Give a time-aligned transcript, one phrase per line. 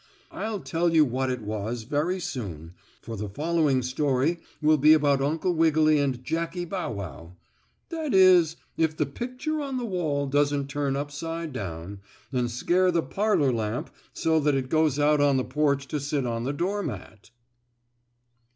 [0.31, 5.21] I'll tell you what it was very soon for the following story will be about
[5.21, 7.35] Uncle Wiggily and Jackie Bow Wow
[7.89, 11.99] that is, if the picture on the wall doesn't turn upside down
[12.31, 16.25] and scare the parlor lamp so that it goes out on the porch to sit
[16.25, 17.29] on the door mat.